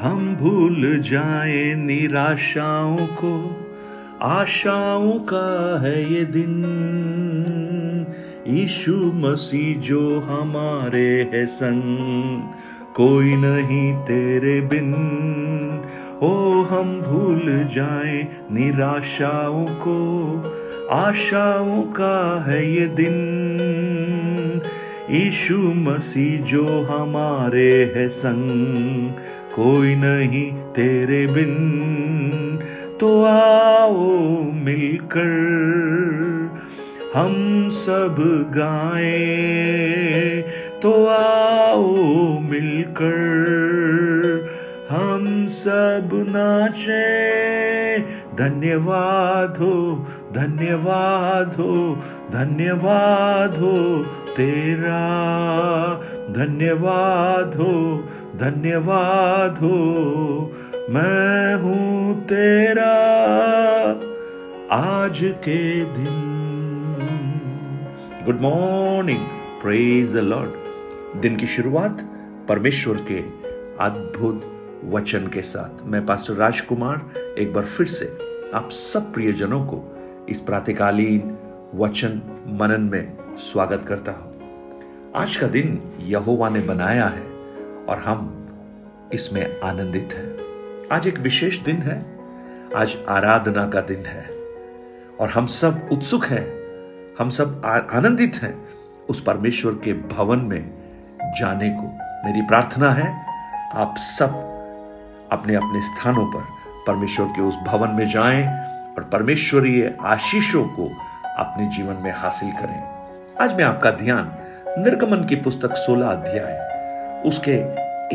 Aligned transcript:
हम 0.00 0.36
भूल 0.36 0.98
जाए 0.98 1.74
निराशाओं 1.74 3.06
को, 3.06 3.66
आशाओं 4.22 5.12
का 5.12 5.80
है 5.82 6.12
ये 6.12 6.24
दिन। 6.24 6.64
यीशु 8.46 8.96
मसीह 8.96 9.80
जो 9.80 10.20
हमारे 10.20 11.30
है 11.34 11.46
संग, 11.46 12.38
कोई 12.94 13.36
नहीं 13.36 13.94
तेरे 13.94 14.60
बिन। 14.60 14.94
ओ, 16.22 16.62
हम 16.62 17.00
भूल 17.00 17.68
जाए 17.72 18.28
निराशाओं 18.52 19.66
को, 19.66 19.98
आशाओं 20.90 21.82
का 21.82 22.44
है 22.48 22.72
ये 22.72 22.86
दिन। 22.86 23.16
यीशु 25.10 25.58
मसीह 25.58 26.42
जो 26.42 26.82
हमारे 26.82 27.92
है 27.96 28.08
संग 28.08 29.10
कोई 29.56 29.94
नहीं 29.94 30.52
तेरे 30.52 31.26
बिन। 31.26 31.54
तो 33.00 33.24
आओ 33.24 34.18
मिलकर 34.42 35.30
हम 37.14 37.68
सब 37.68 38.16
गाएँ। 38.54 40.42
तो 40.82 41.06
आओ 41.06 41.94
मिलकर 42.38 43.16
हम 44.90 45.46
सब 45.46 46.10
नाचे। 46.12 47.36
धन्यवाद 48.36 49.56
हो 49.58 50.06
धन्यवाद 50.32 51.54
हो 51.54 51.98
धन्यवाद 52.32 53.58
हो 53.58 54.04
तेरा। 54.36 55.04
धन्यवाद 56.30 57.54
हो 57.56 58.04
धन्यवाद 58.36 59.58
हो, 59.58 59.76
मैं 60.90 61.54
हूँ 61.54 62.24
तेरा 62.24 62.90
आज 64.72 65.20
के 65.44 65.84
दिन। 65.84 66.18
Good 68.24 68.40
morning 68.40 69.24
praise 69.62 70.12
the 70.12 70.16
Lord 70.16 71.20
दिन 71.20 71.36
की 71.36 71.46
शुरुआत 71.46 72.02
परमेश्वर 72.48 72.96
के 73.10 73.18
अद्भुत 73.84 74.44
वचन 74.84 75.26
के 75.26 75.42
साथ। 75.42 75.84
मैं 75.84 76.06
पास्टर 76.06 76.34
राजकुमार 76.34 77.34
एक 77.38 77.54
बार 77.54 77.64
फिर 77.64 77.86
से 77.86 78.06
आप 78.54 78.68
सब 78.70 79.12
प्रियजनों 79.14 79.64
को 79.64 79.78
इस 80.28 80.40
प्रातकालीन 80.40 81.36
वचन 81.74 82.20
मनन 82.60 82.80
में 82.80 83.16
स्वागत 83.38 83.84
करता 83.88 84.12
हूँ। 84.12 84.32
आज 85.16 85.36
का 85.36 85.46
दिन 85.46 85.80
यहोवा 86.00 86.48
ने 86.48 86.60
बनाया 86.60 87.06
है। 87.06 87.25
और 87.88 87.98
हम 87.98 88.42
इसमें 89.12 89.60
आनंदित 89.60 90.08
हैं। 90.12 90.36
आज 90.96 91.06
एक 91.06 91.18
विशेष 91.18 91.58
दिन 91.58 91.76
है। 91.76 92.18
आज 92.76 92.96
आराधना 93.08 93.66
का 93.66 93.80
दिन 93.80 94.06
है। 94.06 94.30
और 95.20 95.30
हम 95.30 95.46
सब 95.46 95.88
उत्सुक 95.92 96.24
हैं। 96.24 96.56
हम 97.18 97.30
सब 97.30 97.62
आनंदित 97.66 98.34
हैं 98.42 98.68
उस 99.10 99.22
परमेश्वर 99.22 99.72
के 99.72 99.92
भवन 99.92 100.38
में 100.38 100.70
जाने 101.40 101.70
को। 101.70 101.82
मेरी 102.26 102.42
प्रार्थना 102.42 102.90
है, 102.90 103.26
आप 103.74 103.94
सब 103.98 104.28
अपने 105.32 105.54
अपने 105.54 105.82
स्थानों 105.82 106.26
पर 106.26 106.44
परमेश्वर 106.86 107.26
के 107.26 107.42
उस 107.42 107.56
भवन 107.56 107.88
में 107.88 108.08
जाएँ 108.08 108.48
और 108.94 109.04
परमेश्वरीय 109.12 109.96
आशीषों 110.02 110.64
को 110.64 110.90
अपने 111.38 111.66
जीवन 111.66 111.94
में 111.94 112.12
हासिल 112.12 112.52
करें। 112.52 112.82
आज 113.40 113.54
मैं 113.54 113.64
आपका 113.64 113.90
ध्यान 113.90 114.32
निर्गमन 114.82 115.24
की 115.24 115.36
पुस्तक 115.36 115.72
16 115.72 116.06
अध्याय 116.06 116.65
उसके 117.26 117.52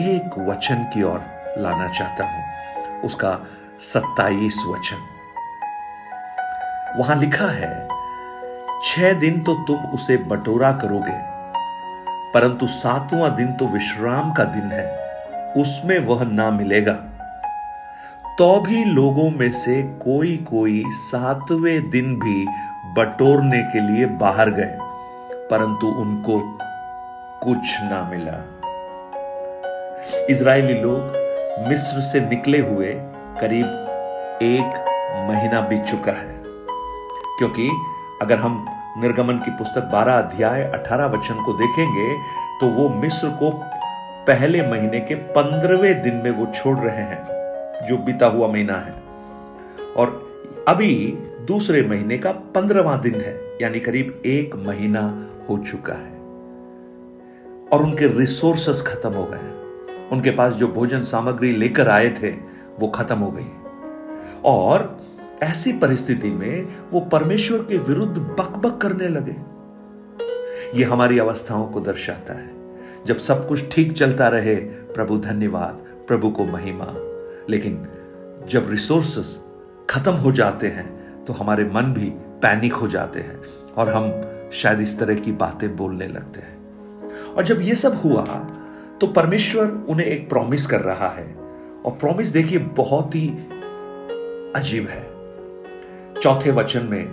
एक 0.02 0.38
वचन 0.40 0.84
की 0.94 1.04
ओर 1.04 1.22
लाना 1.58 1.88
चाहता 1.90 2.26
हूँ। 2.26 3.02
उसका 3.04 3.32
27 3.84 4.58
वचन। 4.68 5.08
वहाँ 6.98 7.16
लिखा 7.16 7.48
है, 7.48 7.88
छह 8.84 9.14
दिन 9.14 9.42
तो 9.42 9.54
तुम 9.68 9.86
उसे 9.90 10.18
बटोरा 10.30 10.72
करोगे, 10.74 11.18
परंतु 12.34 12.68
सातवां 12.68 13.30
दिन 13.36 13.52
तो 13.54 13.68
विश्राम 13.68 14.32
का 14.34 14.44
दिन 14.46 14.72
है, 14.72 14.86
उसमें 15.58 15.98
वह 16.00 16.24
ना 16.26 16.50
मिलेगा। 16.52 16.94
तो 18.38 18.60
भी 18.60 18.84
लोगों 18.86 19.30
में 19.32 19.52
से 19.54 19.82
कोई 20.02 20.38
कोई 20.50 20.84
सातवें 21.02 21.90
दिन 21.90 22.16
भी 22.16 22.46
बटोरने 22.98 23.62
के 23.64 23.80
लिए 23.82 24.06
बाहर 24.18 24.50
गए, 24.50 24.78
परंतु 25.52 25.88
उनको 26.02 26.40
कुछ 27.44 27.78
ना 27.82 28.02
मिला। 28.12 28.40
इज़राइली 30.10 30.74
लोग 30.74 31.68
मिस्र 31.68 32.02
से 32.02 32.20
निकले 32.22 32.60
हुए 32.60 32.94
करीब 33.42 33.66
एक 34.42 34.86
महीना 35.30 35.62
बीत 35.62 35.84
चुका 35.84 36.12
है। 36.12 36.42
क्योंकि 37.38 37.70
अगर 38.22 38.36
हम 38.36 38.66
निर्गमन 38.98 39.38
की 39.38 39.52
पुस्तक 39.52 39.82
12 39.82 40.18
अध्याय 40.18 40.72
18 40.72 41.06
वचन 41.06 41.44
को 41.44 41.54
देखेंगे 41.54 42.14
तो 42.62 42.68
वो 42.68 42.90
मिस्र 42.90 43.28
को 43.28 43.52
पहले 44.28 44.62
महीने 44.62 45.00
के 45.00 45.16
पंद्रहवें 45.16 46.02
दिन 46.02 46.16
में 46.16 46.32
वो 46.32 46.46
छोड़ 46.46 46.78
रहे 46.80 47.04
हैं, 47.04 47.26
जो 47.88 47.98
बीता 47.98 48.26
हुआ 48.26 48.48
महीना 48.48 48.74
है। 48.74 48.94
और 49.98 50.32
अभी 50.68 51.18
दूसरे 51.48 51.82
महीने 51.82 52.18
का 52.18 52.32
पंद्रहवा 52.32 52.96
दिन 52.98 53.16
है, 53.16 53.40
यानी 53.62 53.80
करीब 53.80 54.22
एक 54.26 54.56
महीना 54.56 55.28
हो 55.50 55.58
चुका 55.58 55.94
है। 55.94 56.20
और 57.70 57.84
उनके 57.84 58.08
रिसोर्सेस 58.20 58.82
खत्म 58.82 59.14
हो 59.14 59.26
गए 59.26 59.61
उनके 60.12 60.32
पास 60.32 60.54
जो 60.54 60.68
भोजन 60.68 61.02
सामग्री 61.02 61.52
लेकर 61.52 61.90
आए 61.90 62.10
थे, 62.10 62.30
वो 62.80 62.88
खत्म 62.88 63.20
हो 63.20 63.32
गई। 63.32 63.48
और 64.46 65.02
ऐसी 65.44 65.74
परिस्थिति 65.74 66.30
में 66.30 66.68
वो 66.92 67.00
परमेश्वर 67.00 67.60
के 67.60 67.78
विरुद्ध 67.78 68.18
बकबक 68.18 68.82
करने 68.82 69.08
लगे। 69.08 69.36
ये 70.78 70.84
हमारी 70.84 71.20
अवस्थाओं 71.20 71.68
को 71.68 71.80
दर्शाता 71.80 72.34
है। 72.34 72.50
जब 73.06 73.18
सब 73.18 73.48
कुछ 73.48 73.72
ठीक 73.72 73.94
चलता 73.94 74.28
रहे, 74.28 74.56
प्रभु 74.56 75.18
धन्यवाद, 75.18 75.84
प्रभु 76.08 76.30
को 76.30 76.46
महिमा। 76.46 76.88
लेकिन 77.50 77.88
जब 78.50 78.68
रिसोर्सेस 78.70 79.40
खत्म 79.90 80.12
हो 80.12 80.32
जाते 80.32 80.68
हैं 80.68 81.26
तो 81.26 81.34
हमारे 81.34 81.64
मन 81.64 81.82
भी 81.82 82.10
पैनिक 82.16 82.74
हो 82.74 82.88
जाते 82.88 83.20
हैं 83.20 83.42
और 83.78 83.90
हम 83.90 84.22
शायद 84.52 84.82
इस 84.82 85.00
तरह 85.00 85.16
की 85.16 85.32
बातें 85.32 85.76
बोलने 85.76 86.08
लगते 86.08 86.40
हैं। 86.40 86.58
और 87.34 87.44
जब 87.44 87.62
ये 87.62 87.76
सब 87.76 88.02
हुआ 88.06 88.58
तो 89.02 89.08
परमेश्वर 89.08 89.86
उन्हें 89.90 90.08
एक 90.08 90.30
प्रॉमिस 90.30 90.66
कर 90.66 90.82
रहा 90.82 91.08
है। 91.08 91.36
और 91.86 91.92
प्रॉमिस 91.92 92.30
देखिए 92.30 92.60
बहुत 92.60 93.16
ही 93.16 93.30
अजीब 94.56 94.88
है। 94.88 95.12
चौथे 96.22 96.52
वचन 96.52 96.86
में 96.86 97.08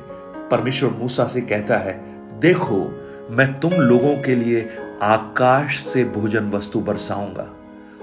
परमेश्वर 0.50 0.90
मूसा 0.90 1.24
से 1.24 1.40
कहता 1.40 1.76
है, 1.76 2.04
देखो, 2.40 3.04
मैं 3.30 3.60
तुम 3.60 3.72
लोगों 3.72 4.16
के 4.16 4.36
लिए 4.36 4.70
आकाश 5.02 5.78
से 5.78 6.04
भोजन 6.04 6.50
वस्तु 6.50 6.80
बरसाऊँगा। 6.80 7.56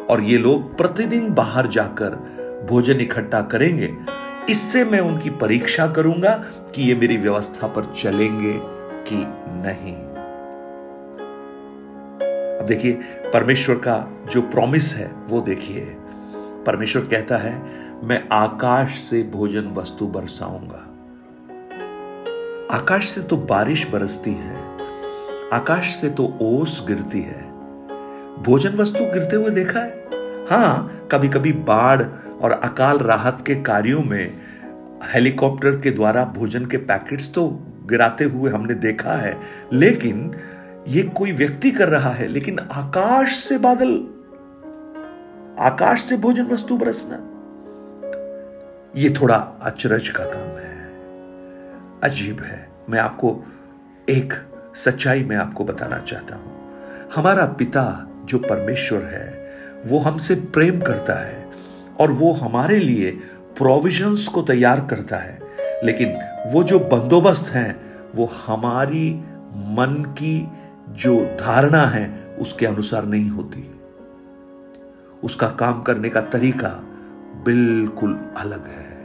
और 0.09 0.21
ये 0.21 0.37
लोग 0.37 0.77
प्रतिदिन 0.77 1.33
बाहर 1.33 1.67
जाकर 1.67 2.09
भोजन 2.69 3.01
इकट्ठा 3.01 3.41
करेंगे। 3.41 3.93
इससे 4.49 4.85
मैं 4.85 4.99
उनकी 4.99 5.29
परीक्षा 5.29 5.87
करूँगा 5.87 6.33
कि 6.75 6.83
ये 6.83 6.95
मेरी 6.95 7.17
व्यवस्था 7.17 7.67
पर 7.67 7.85
चलेंगे 7.85 8.53
कि 9.07 9.15
नहीं। 9.47 10.04
देखिए, 12.65 12.93
परमेश्वर 13.33 13.75
का 13.77 13.97
जो 14.31 14.41
प्रॉमिस 14.41 14.93
है, 14.95 15.11
वो 15.29 15.41
देखिए। 15.41 15.85
परमेश्वर 16.65 17.01
कहता 17.01 17.37
है, 17.37 17.61
मैं 18.03 18.21
आकाश 18.31 18.97
से 18.99 19.21
भोजन 19.23 19.71
वस्तु 19.73 20.07
बरसाऊँगा। 20.07 20.81
आकाश 22.71 23.09
से 23.09 23.21
तो 23.21 23.37
बारिश 23.37 23.87
बरसती 23.87 24.33
है, 24.33 24.63
आकाश 25.53 25.95
से 25.95 26.09
तो 26.09 26.25
ओस 26.41 26.83
गिरती 26.87 27.21
है। 27.21 27.41
भोजन 28.43 28.75
वस्तु 28.75 29.03
गिरते 29.03 29.35
हुए 29.35 29.49
देखा 29.49 29.79
है? 29.79 30.03
हाँ 30.49 31.07
कभी 31.11 31.27
कभी 31.29 31.51
बाढ़ 31.67 32.01
और 32.01 32.51
अकाल 32.53 32.97
राहत 32.99 33.43
के 33.47 33.55
कार्यों 33.63 34.01
में 34.03 34.33
हेलीकॉप्टर 35.13 35.79
के 35.81 35.91
द्वारा 35.91 36.23
भोजन 36.35 36.65
के 36.65 36.77
पैकेट्स 36.79 37.31
तो 37.33 37.47
गिराते 37.89 38.23
हुए 38.23 38.51
हमने 38.51 38.73
देखा 38.73 39.13
है, 39.13 39.37
लेकिन 39.73 40.31
ये 40.87 41.03
कोई 41.03 41.31
व्यक्ति 41.31 41.71
कर 41.71 41.89
रहा 41.89 42.09
है, 42.09 42.27
लेकिन 42.27 42.59
आकाश 42.59 43.35
से 43.35 43.57
बादल, 43.57 43.93
आकाश 45.59 46.01
से 46.01 46.17
भोजन 46.17 46.45
वस्तु 46.45 46.77
बरसना। 46.77 47.15
ये 48.95 49.09
थोड़ा 49.09 49.35
अचरज 49.35 50.09
का 50.09 50.23
काम 50.23 50.57
है। 50.57 50.75
अजीब 52.03 52.39
है। 52.39 52.69
मैं 52.89 52.99
आपको 52.99 53.43
एक 54.09 54.33
सच्चाई 54.75 55.23
में 55.23 55.35
आपको 55.35 55.63
बताना 55.63 55.97
चाहता 55.97 56.35
हूँ। 56.35 56.77
हमारा 57.15 57.45
पिता 57.45 58.09
जो 58.25 58.39
परमेश्वर 58.39 59.01
है, 59.01 59.51
वो 59.85 59.99
हमसे 59.99 60.35
प्रेम 60.35 60.81
करता 60.81 61.13
है 61.13 61.51
और 61.99 62.11
वो 62.11 62.33
हमारे 62.33 62.79
लिए 62.79 63.11
प्रोविजंस 63.57 64.27
को 64.27 64.41
तैयार 64.41 64.79
करता 64.79 65.17
है। 65.17 65.39
लेकिन 65.83 66.19
वो 66.51 66.63
जो 66.63 66.79
बंदोबस्त 66.79 67.53
हैं, 67.53 67.79
वो 68.15 68.25
हमारी 68.25 69.23
मन 69.55 70.03
की 70.07 70.47
जो 70.95 71.37
धारणा 71.39 71.85
है, 71.85 72.35
उसके 72.39 72.65
अनुसार 72.65 73.05
नहीं 73.05 73.29
होती। 73.29 73.79
उसका 75.23 75.47
काम 75.47 75.81
करने 75.81 76.09
का 76.09 76.21
तरीका 76.21 76.69
बिल्कुल 77.45 78.19
अलग 78.37 78.65
है। 78.67 78.95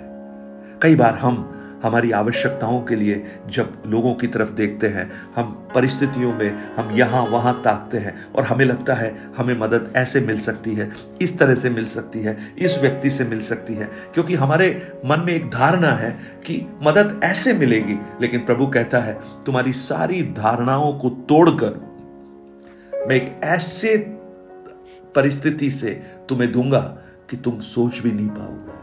कई 0.82 0.94
बार 0.94 1.14
हम 1.14 1.59
हमारी 1.82 2.10
आवश्यकताओं 2.10 2.80
के 2.82 2.96
लिए 2.96 3.38
जब 3.48 3.82
लोगों 3.86 4.14
की 4.14 4.26
तरफ़ 4.26 4.50
देखते 4.50 4.88
हैं, 4.88 5.10
हम 5.36 5.68
परिस्थितियों 5.74 6.32
में 6.32 6.74
हम 6.74 6.90
यहाँ 6.90 7.22
वहाँ 7.22 7.60
ताकते 7.64 7.98
हैं 7.98 8.32
और 8.32 8.44
हमें 8.44 8.64
लगता 8.64 8.94
है 8.94 9.32
हमें 9.36 9.58
मदद 9.58 9.92
ऐसे 9.96 10.20
मिल 10.20 10.38
सकती 10.38 10.74
है, 10.74 10.92
इस 11.20 11.38
तरह 11.38 11.54
से 11.54 11.70
मिल 11.70 11.86
सकती 11.86 12.20
है, 12.20 12.54
इस 12.58 12.78
व्यक्ति 12.78 13.10
से 13.10 13.24
मिल 13.24 13.40
सकती 13.40 13.74
है। 13.74 13.84
क्योंकि 14.14 14.34
हमारे 14.34 14.92
मन 15.06 15.20
में 15.20 15.32
एक 15.34 15.50
धारणा 15.50 15.90
है 15.90 16.10
कि 16.46 16.66
मदद 16.82 17.20
ऐसे 17.24 17.52
मिलेगी, 17.52 17.98
लेकिन 18.20 18.40
प्रभु 18.40 18.66
कहता 18.66 18.98
है, 18.98 19.20
तुम्हारी 19.46 19.72
सारी 19.72 20.22
धारणाओं 20.22 20.92
को 20.92 21.10
तोड़कर 21.10 21.90
मैं 23.08 23.16
एक 23.16 23.40
ऐसे 23.44 23.96
परिस्थिति 25.14 25.70
से 25.70 25.90
तुम्हें 26.28 26.52
दूँगा 26.52 26.80
कि 27.30 27.36
तुम 27.36 27.60
सोच 27.60 27.98
भी 27.98 28.12
नहीं 28.12 28.28
पाओगे। 28.28 28.78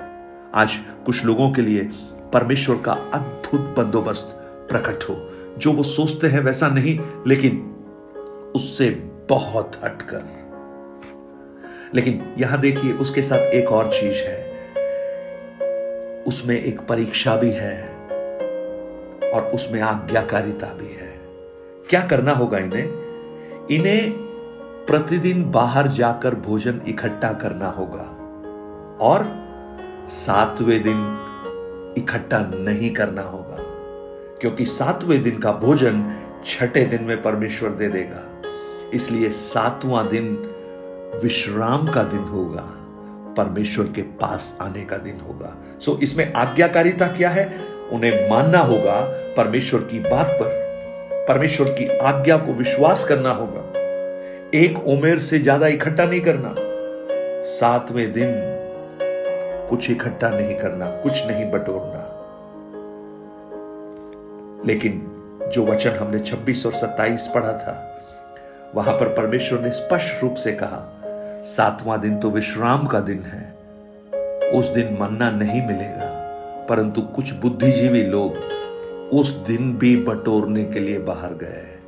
आज 0.53 0.79
कुछ 1.05 1.25
लोगों 1.25 1.51
के 1.51 1.61
लिए 1.61 1.89
परमेश्वर 2.33 2.75
का 2.75 2.91
अद्भुत 2.91 3.61
बंदोबस्त 3.61 4.35
प्रकट 4.69 5.03
हो। 5.09 5.29
जो 5.57 5.71
वो 5.71 5.83
सोचते 5.83 6.27
हैं 6.27 6.39
वैसा 6.39 6.67
नहीं, 6.67 6.99
लेकिन 7.27 7.75
उससे 8.55 8.89
बहुत 9.29 9.71
हटकर। 9.83 10.37
लेकिन 11.95 12.35
यहाँ 12.39 12.59
देखिए, 12.59 12.93
उसके 12.93 13.21
साथ 13.21 13.37
एक 13.37 13.67
और 13.69 13.87
चीज़ 13.87 14.23
है। 14.23 14.47
उसमें 16.27 16.63
एक 16.63 16.79
परीक्षा 16.79 17.35
भी 17.35 17.51
है 17.51 17.89
और 19.33 19.51
उसमें 19.55 19.81
आज्ञाकारिता 19.81 20.67
भी 20.67 20.93
है। 20.93 21.19
क्या 21.89 22.01
करना 22.01 22.31
होगा 22.31 22.57
इन्हें? 22.57 22.85
इन्हें 23.71 24.11
प्रतिदिन 24.87 25.51
बाहर 25.51 25.87
जाकर 25.87 26.35
भोजन 26.35 26.81
इकट्ठा 26.87 27.31
करना 27.31 27.69
होगा। 27.69 28.13
और 29.01 29.47
सातवें 30.07 30.83
दिन 30.83 31.26
इकट्ठा 31.97 32.39
नहीं 32.39 32.89
करना 32.91 33.21
होगा, 33.21 33.57
क्योंकि 34.41 34.65
सातवें 34.65 35.21
दिन 35.23 35.37
का 35.39 35.51
भोजन 35.51 36.03
छठे 36.45 36.85
दिन 36.85 37.03
में 37.03 37.21
परमेश्वर 37.21 37.69
दे 37.71 37.87
देगा। 37.87 38.23
इसलिए 38.93 39.29
सातवां 39.29 40.07
दिन 40.07 40.35
विश्राम 41.23 41.87
का 41.87 42.03
दिन 42.03 42.23
होगा, 42.25 42.65
परमेश्वर 43.37 43.85
के 43.85 44.01
पास 44.01 44.57
आने 44.61 44.83
का 44.83 44.97
दिन 44.97 45.19
होगा। 45.19 45.55
सो 45.79 45.97
इसमें 46.03 46.31
आज्ञाकारिता 46.33 47.07
क्या 47.07 47.29
है? 47.29 47.45
उन्हें 47.91 48.29
मानना 48.29 48.59
होगा 48.59 48.99
परमेश्वर 49.37 49.79
की 49.81 49.99
बात 49.99 50.37
पर। 50.41 50.55
परमेश्वर 51.27 51.69
की 51.71 51.85
आज्ञा 51.97 52.37
को 52.37 52.53
विश्वास 52.53 53.03
करना 53.03 53.29
होगा। 53.31 53.63
एक 54.55 54.77
उमेर 54.87 55.19
से 55.19 55.39
ज़्यादा 55.39 55.67
इकट्ठा 55.67 56.05
नहीं 56.05 56.21
करना। 56.21 56.53
सातवें 57.49 58.11
दिन 58.13 58.29
कुछ 59.69 59.89
इकट्ठा 59.89 60.29
नहीं 60.29 60.55
करना, 60.55 60.85
कुछ 60.89 61.27
नहीं 61.27 61.51
बटोरना। 61.51 62.13
लेकिन 64.65 65.13
जो 65.53 65.65
वचन 65.65 65.89
हमने 65.89 66.19
26 66.19 66.65
और 66.65 66.73
27 66.73 67.27
पढ़ा 67.27 67.53
था, 67.53 68.01
वहाँ 68.75 68.93
पर 68.93 69.07
परमेश्वर 69.07 69.59
ने 69.59 69.71
स्पष्ट 69.71 70.23
रूप 70.23 70.35
से 70.35 70.51
कहा, 70.51 71.01
सातवां 71.43 71.99
दिन 71.99 72.19
तो 72.19 72.29
विश्राम 72.29 72.85
का 72.85 72.99
दिन 72.99 73.23
है। 73.23 73.57
उस 74.51 74.67
दिन 74.67 74.97
मन्ना 75.01 75.29
नहीं 75.29 75.67
मिलेगा, 75.67 76.09
परंतु 76.69 77.01
कुछ 77.01 77.33
बुद्धिजीवी 77.33 78.03
लोग 78.03 78.35
उस 79.13 79.29
दिन 79.29 79.77
भी 79.77 79.95
बटोरने 79.97 80.63
के 80.63 80.79
लिए 80.79 80.99
बाहर 80.99 81.33
गए। 81.33 81.79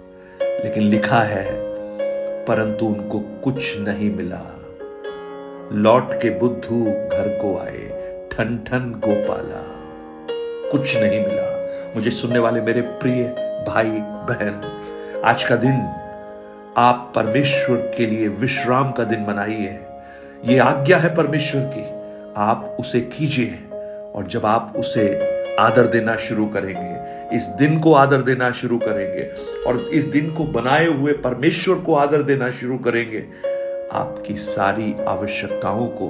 लेकिन 0.42 0.84
लिखा 0.84 1.20
है, 1.20 1.46
परंतु 2.46 2.86
उनको 2.86 3.20
कुछ 3.20 3.78
नहीं 3.78 4.16
मिला। 4.16 4.59
लौट 5.74 6.14
के 6.14 6.30
बुद्धू 6.30 6.86
घर 6.86 7.40
को 7.42 7.58
आए, 7.60 7.82
ठन 8.32 8.64
ठन 8.68 9.02
गोपाला। 9.06 9.66
कुछ 10.72 10.98
नहीं 10.98 11.20
मिला। 11.26 11.70
मुझे 11.96 12.12
सुनने 12.12 12.40
वाले 12.40 12.62
मेरे 12.62 12.82
प्रिय 12.82 13.24
भाई, 13.68 13.90
बहन, 14.02 14.82
आज 15.26 15.44
का 15.44 15.56
दिन 15.56 15.90
आप 16.78 17.12
परमेश्वर 17.16 17.78
के 17.98 18.06
लिए 18.06 18.28
विश्राम 18.28 18.92
का 18.92 19.04
दिन 19.04 19.26
मनाइए। 19.28 19.80
ये 20.46 20.60
आज्ञा 20.60 20.98
है 20.98 21.16
परमेश्वर 21.16 21.62
की, 21.62 21.84
आप 22.38 22.78
उसे 22.80 23.02
कीजिए 23.02 23.60
और 24.16 24.28
जब 24.28 24.46
आप 24.46 24.74
उसे 24.76 25.20
आदर 25.56 25.88
देना 25.88 26.16
शुरू 26.16 26.46
करेंगे, 26.46 27.00
इस 27.36 27.46
दिन 27.46 27.80
को 27.80 27.94
आदर 27.94 28.22
देना 28.22 28.52
शुरू 28.52 28.78
करेंगे 28.78 29.32
और 29.68 29.82
इस 29.82 30.04
दिन 30.04 30.32
को 30.32 30.44
बनाए 30.44 30.86
हुए 30.86 31.14
परमेश्वर 31.14 31.76
को 31.76 31.96
आदर 31.96 32.22
देना 32.22 32.52
शुरू 32.52 32.78
करेंगे 32.78 33.26
आपकी 33.94 34.36
सारी 34.36 34.96
आवश्यकताओं 35.08 35.86
को 35.88 36.08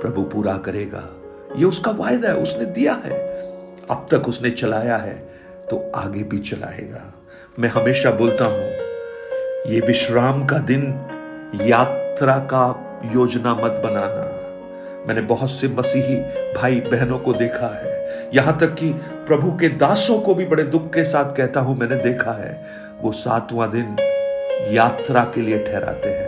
प्रभु 0.00 0.22
पूरा 0.22 0.56
करेगा। 0.58 1.02
ये 1.56 1.64
उसका 1.64 1.90
वायदा 1.90 2.28
है, 2.28 2.34
उसने 2.34 2.64
दिया 2.64 2.92
है। 3.04 3.18
अब 3.90 4.06
तक 4.10 4.28
उसने 4.28 4.50
चलाया 4.50 4.96
है 4.96 5.14
तो 5.70 5.90
आगे 5.96 6.22
भी 6.22 6.38
चलाएगा। 6.40 7.02
मैं 7.58 7.68
हमेशा 7.68 8.10
बोलता 8.10 8.44
हूँ, 8.44 8.70
ये 9.66 9.80
विश्राम 9.80 10.44
का 10.46 10.58
दिन, 10.58 10.82
यात्रा 11.62 12.36
का 12.52 12.66
योजना 13.14 13.54
मत 13.54 13.80
बनाना। 13.84 14.26
मैंने 15.06 15.20
बहुत 15.20 15.50
से 15.50 15.68
मसीही 15.68 16.16
भाई 16.54 16.80
बहनों 16.82 17.18
को 17.18 17.32
देखा 17.32 17.68
है। 17.76 18.28
यहाँ 18.34 18.56
तक 18.58 18.74
कि 18.74 18.90
प्रभु 19.26 19.50
के 19.52 19.68
दासों 19.68 20.18
को 20.20 20.34
भी 20.34 20.46
बड़े 20.46 20.62
दुख 20.64 20.92
के 20.94 21.04
साथ 21.04 21.34
कहता 21.36 21.60
हूँ, 21.60 21.76
मैंने 21.78 21.96
देखा 21.96 22.32
है, 22.32 22.52
वो 23.02 23.12
सातवां 23.12 23.70
दिन 23.70 23.96
यात्रा 24.68 25.24
के 25.24 25.40
लिए 25.40 25.58
ठहराते 25.64 26.08
हैं। 26.08 26.19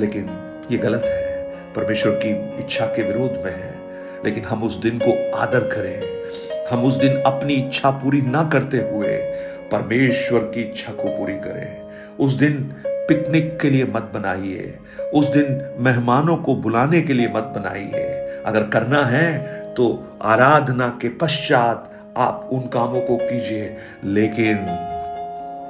लेकिन 0.00 0.30
ये 0.72 0.78
गलत 0.78 1.02
है। 1.04 1.30
परमेश्वर 1.74 2.12
की 2.12 2.58
इच्छा 2.58 2.86
के 2.86 3.02
विरोध 3.02 3.32
में 3.44 3.52
है। 3.52 3.74
लेकिन 4.24 4.44
हम 4.44 4.62
उस 4.62 4.76
दिन 4.76 4.98
को 4.98 5.36
आदर 5.36 5.60
करें। 5.60 6.20
हम 6.70 6.84
उस 6.84 6.94
दिन 6.94 7.20
अपनी 7.20 7.54
इच्छा 7.54 7.90
पूरी 7.90 8.20
ना 8.20 8.42
करते 8.42 8.78
हुए 8.78 9.16
परमेश्वर 9.72 10.40
की 10.40 10.60
इच्छा 10.60 10.92
को 10.92 11.18
पूरी 11.18 11.34
करें। 11.34 11.82
उस 12.20 12.32
दिन 12.32 12.74
पिकनिक 12.86 13.60
के 13.60 13.70
लिए 13.70 13.84
मत 13.84 14.10
बनाइए। 14.14 14.78
उस 15.14 15.28
दिन 15.28 15.74
मेहमानों 15.78 16.36
को 16.36 16.54
बुलाने 16.54 17.00
के 17.00 17.12
लिए 17.12 17.28
मत 17.28 17.42
बनाइए। 17.42 18.02
अगर 18.46 18.62
करना 18.62 19.04
है 19.04 19.60
तो 19.74 20.12
आराधना 20.22 20.98
के 21.02 21.08
पश्चात 21.08 21.92
आप 22.16 22.48
उन 22.52 22.60
कामों 22.60 23.00
को 23.00 23.16
कीजिए। 23.16 23.76
लेकिन 24.04 24.56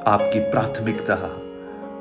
आपकी 0.06 0.40
प्राथमिकता 0.40 1.36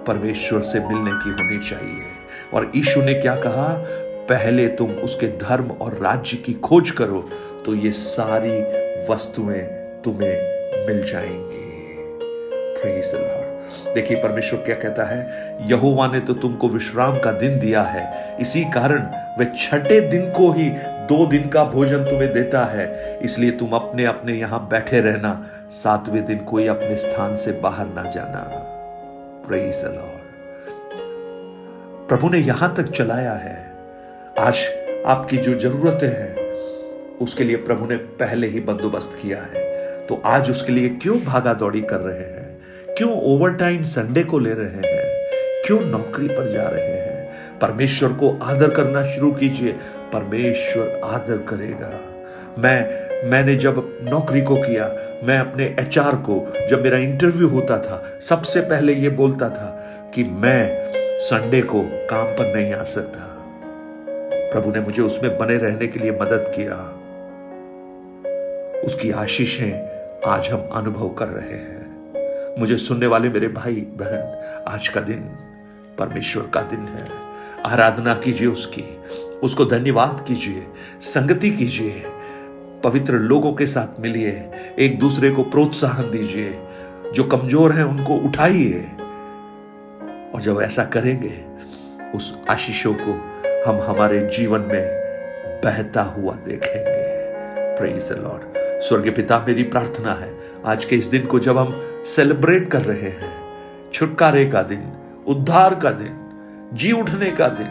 परमेश्वर 0.07 0.61
से 0.61 0.79
मिलने 0.79 1.11
की 1.11 1.29
होनी 1.29 1.69
चाहिए। 1.69 2.08
और 2.53 2.71
ईशु 2.75 3.01
ने 3.01 3.13
क्या 3.13 3.35
कहा? 3.35 3.67
पहले 4.29 4.67
तुम 4.67 4.91
उसके 4.91 5.27
धर्म 5.27 5.71
और 5.71 5.93
राज्य 5.93 6.37
की 6.37 6.53
खोज 6.53 6.91
करो 6.91 7.29
तो 7.65 7.75
ये 7.75 7.91
सारी 7.91 8.61
वस्तुएँ 9.11 9.61
तुम्हें 10.03 10.37
मिल 10.87 11.03
जाएँगी। 11.03 11.69
देखिए, 13.93 14.17
परमेश्वर 14.17 14.59
क्या 14.59 14.75
कहता 14.75 15.03
है? 15.03 15.19
यहोवा 15.69 16.07
ने 16.07 16.19
तो 16.19 16.33
तुमको 16.33 16.67
विश्राम 16.67 17.19
का 17.19 17.31
दिन 17.31 17.59
दिया 17.59 17.81
है। 17.81 18.37
इसी 18.39 18.63
कारण 18.63 19.01
वह 19.39 19.45
छठे 19.57 19.99
दिन 20.01 20.29
को 20.31 20.51
ही 20.51 20.69
दो 21.09 21.25
दिन 21.27 21.47
का 21.49 21.63
भोजन 21.63 22.03
तुम्हें 22.03 22.33
देता 22.33 22.63
है। 22.65 23.19
इसलिए 23.21 23.51
तुम 23.51 23.71
अपने 23.71 24.05
अपने 24.05 24.33
यहाँ 24.33 24.67
बैठे 24.69 24.99
रहना। 24.99 25.49
सातवें 25.71 26.25
दिन 26.25 26.37
कोई 26.37 26.67
अपने 26.67 26.95
स्थान 26.95 27.35
से 27.35 27.51
बाहर 27.51 27.85
ना 27.85 28.03
जाना। 28.03 28.43
प्रेज 29.47 29.81
द 29.81 29.85
लॉर्ड 29.85 30.18
प्रभु 32.09 32.29
ने 32.29 32.37
यहाँ 32.37 32.75
तक 32.75 32.83
चलाया 32.83 33.33
है। 33.33 33.73
आज 34.39 34.55
आपकी 35.05 35.37
जो 35.37 35.53
जरूरतें 35.53 36.07
हैं, 36.07 36.35
उसके 37.21 37.43
लिए 37.43 37.55
प्रभु 37.55 37.85
ने 37.85 37.95
पहले 37.95 38.47
ही 38.47 38.59
बंदोबस्त 38.59 39.17
किया 39.21 39.37
है। 39.37 39.63
तो 40.07 40.21
आज 40.25 40.51
उसके 40.51 40.71
लिए 40.71 40.89
क्यों 40.89 41.19
भागा 41.19 41.53
दौड़ी 41.53 41.81
कर 41.81 41.97
रहे 41.97 42.19
हैं? 42.19 42.61
क्यों 42.97 43.11
ओवर 43.11 43.49
टाइम 43.49 43.83
संडे 43.83 44.23
को 44.23 44.39
ले 44.39 44.49
रहे 44.53 44.65
हैं? 44.65 45.29
क्यों 45.65 45.79
नौकरी 45.79 46.27
पर 46.27 46.51
जा 46.51 46.67
रहे 46.67 46.91
हैं? 46.91 47.31
परमेश्वर 47.59 48.09
को 48.09 48.39
आदर 48.43 48.69
करना 48.69 49.03
शुरू 49.03 49.31
कीजिए। 49.31 49.71
परमेश्वर 50.13 51.01
आदर 51.03 51.37
करेगा। 51.37 52.01
मैं, 52.57 53.09
मैंने 53.29 53.55
जब 53.55 53.99
नौकरी 54.03 54.41
को 54.41 54.55
किया, 54.55 54.87
मैं 55.23 55.39
अपने 55.39 55.75
एचआर 55.79 56.15
को, 56.15 56.53
जब 56.69 56.83
मेरा 56.83 56.97
इंटरव्यू 56.97 57.47
होता 57.47 57.77
था, 57.77 58.19
सबसे 58.21 58.61
पहले 58.61 58.93
यह 58.93 59.09
बोलता 59.09 59.49
था 59.49 59.85
कि 60.15 60.23
मैं 60.23 60.89
संडे 61.19 61.61
को 61.61 61.81
काम 61.83 62.25
पर 62.25 62.55
नहीं 62.55 62.73
आ 62.73 62.83
सकता। 62.83 63.19
प्रभु 64.53 64.71
ने 64.71 64.79
मुझे 64.79 65.01
उसमें 65.01 65.37
बने 65.37 65.57
रहने 65.57 65.87
के 65.87 65.99
लिए 65.99 66.11
मदद 66.11 66.51
किया। 66.55 66.75
उसकी 68.81 69.11
आशीषें 69.11 69.71
आज 70.27 70.49
हम 70.49 70.69
अनुभव 70.73 71.09
कर 71.09 71.27
रहे 71.27 71.57
हैं। 71.57 72.59
मुझे 72.59 72.77
सुनने 72.77 73.07
वाले 73.07 73.29
मेरे 73.29 73.47
भाई, 73.47 73.73
बहन, 73.73 74.63
आज 74.67 74.87
का 74.87 75.01
दिन 75.01 75.19
परमेश्वर 75.99 76.43
का 76.53 76.61
दिन 76.61 76.79
है। 76.79 77.07
आराधना 77.65 78.13
कीजिए 78.13 78.47
उसकी, 78.47 78.83
उसको 79.43 79.65
धन्यवाद 79.65 80.25
कीजिए, 80.27 80.67
संगति 81.01 81.49
कीजिए, 81.51 82.03
पवित्र 82.83 83.13
लोगों 83.13 83.53
के 83.53 83.65
साथ 83.65 83.99
मिलिए, 83.99 84.49
एक 84.79 84.99
दूसरे 84.99 85.29
को 85.29 85.43
प्रोत्साहन 85.43 86.11
दीजिए, 86.11 86.59
जो 87.13 87.23
कमज़ोर 87.23 87.71
हैं 87.71 87.83
उनको 87.83 88.15
उठाइए। 88.15 88.91
और 90.35 90.41
जब 90.41 90.61
ऐसा 90.61 90.83
करेंगे, 90.83 91.45
उस 92.15 92.37
आशीषों 92.49 92.93
को 92.93 93.11
हम 93.67 93.81
हमारे 93.81 94.19
जीवन 94.21 94.59
में 94.59 94.99
बहता 95.63 96.01
हुआ 96.01 96.33
देखेंगे। 96.33 96.99
प्रेज 97.77 98.09
द 98.09 98.17
लॉर्ड 98.17 98.59
स्वर्गीय 98.81 99.11
पिता, 99.11 99.39
मेरी 99.39 99.63
प्रार्थना 99.63 100.13
है, 100.13 100.39
आज 100.65 100.85
के 100.85 100.95
इस 100.95 101.05
दिन 101.05 101.25
को 101.25 101.39
जब 101.39 101.57
हम 101.57 102.03
सेलिब्रेट 102.05 102.71
कर 102.71 102.81
रहे 102.81 103.09
हैं, 103.09 103.33
छुटकारे 103.93 104.45
का 104.45 104.61
दिन, 104.61 104.91
उद्धार 105.27 105.75
का 105.75 105.91
दिन, 105.91 106.25
जी 106.73 106.91
उठने 106.91 107.31
का 107.31 107.47
दिन, 107.47 107.67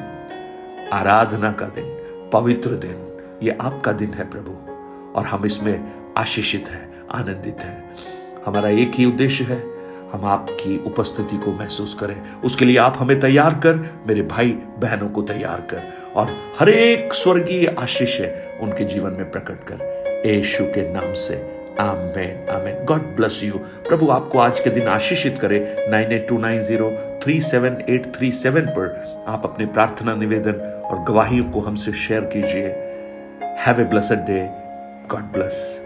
आराधना 0.92 1.52
का 1.52 1.66
दिन, 1.66 1.84
पवित्र 2.32 2.70
दिन, 2.70 3.04
ये 3.42 3.58
आपका 3.60 3.92
दिन 3.92 4.10
है 4.10 4.30
प्रभु, 4.30 4.50
और 5.18 5.26
हम 5.26 5.44
इसमें 5.44 5.92
आशीषित 6.16 6.68
हैं, 6.68 7.02
आनंदित 7.14 7.60
हैं। 7.60 7.90
हमारा 8.46 8.68
एक 8.68 8.90
ही 8.94 9.04
उद्देश्य 9.04 9.44
है 9.44 9.77
हम 10.12 10.24
आपकी 10.24 10.78
उपस्थिति 10.86 11.36
को 11.36 11.52
महसूस 11.52 11.94
करें। 11.94 12.16
उसके 12.44 12.64
लिए 12.64 12.76
आप 12.76 12.96
हमें 12.98 13.18
तैयार 13.20 13.54
कर, 13.54 13.74
मेरे 14.06 14.22
भाई 14.22 14.50
बहनों 14.78 15.08
को 15.08 15.22
तैयार 15.22 15.60
कर 15.70 16.12
और 16.16 16.34
हर 16.58 16.68
एक 16.68 17.14
स्वर्गीय 17.14 17.66
आशीष 17.78 18.20
उनके 18.60 18.84
जीवन 18.84 19.12
में 19.12 19.30
प्रकट 19.30 19.64
कर। 19.70 20.22
यशु 20.26 20.64
के 20.64 20.92
नाम 20.92 21.12
से। 21.14 21.34
Amen 21.80 22.48
amen. 22.50 22.84
God 22.84 23.02
bless 23.16 23.40
you 23.44 23.58
प्रभु 23.88 24.08
आपको 24.10 24.38
आज 24.38 24.60
के 24.60 24.70
दिन 24.70 24.88
आशीषित 24.88 25.38
करे। 25.38 25.60
Nine 25.90 26.12
eight 26.12 26.28
two 26.28 26.38
nine 26.38 26.60
zero 26.60 26.90
three 27.22 27.40
seven 27.40 27.76
eight 27.88 28.06
three 28.16 28.30
seven 28.32 28.66
पर 28.68 29.24
आप 29.28 29.44
अपने 29.44 29.66
प्रार्थना, 29.66 30.14
निवेदन 30.14 30.54
और 30.84 31.04
गवाहियों 31.04 31.44
को 31.44 31.60
हमसे 31.60 31.92
शेयर 31.92 32.20
कीजिए। 32.34 32.66
Have 33.66 33.80
a 33.80 33.84
blessed 33.84 34.26
day 34.26 34.40
God 35.08 35.32
bless 35.32 35.76